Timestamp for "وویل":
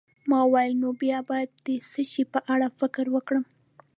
0.45-0.73